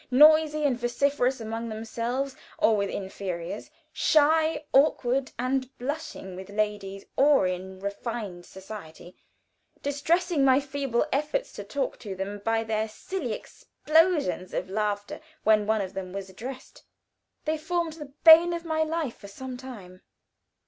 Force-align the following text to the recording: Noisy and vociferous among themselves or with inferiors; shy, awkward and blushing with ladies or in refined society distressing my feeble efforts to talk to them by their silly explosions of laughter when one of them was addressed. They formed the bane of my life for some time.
Noisy 0.09 0.63
and 0.63 0.79
vociferous 0.79 1.39
among 1.39 1.69
themselves 1.69 2.35
or 2.57 2.75
with 2.75 2.89
inferiors; 2.89 3.69
shy, 3.93 4.65
awkward 4.73 5.31
and 5.37 5.69
blushing 5.77 6.35
with 6.35 6.49
ladies 6.49 7.05
or 7.15 7.45
in 7.45 7.79
refined 7.79 8.47
society 8.47 9.15
distressing 9.83 10.43
my 10.43 10.59
feeble 10.59 11.05
efforts 11.13 11.53
to 11.53 11.63
talk 11.63 11.99
to 11.99 12.15
them 12.15 12.39
by 12.43 12.63
their 12.63 12.87
silly 12.89 13.33
explosions 13.33 14.55
of 14.55 14.71
laughter 14.71 15.21
when 15.43 15.67
one 15.67 15.81
of 15.81 15.93
them 15.93 16.13
was 16.13 16.31
addressed. 16.31 16.81
They 17.45 17.59
formed 17.59 17.93
the 17.93 18.11
bane 18.23 18.53
of 18.53 18.65
my 18.65 18.81
life 18.81 19.17
for 19.17 19.27
some 19.27 19.55
time. 19.55 20.01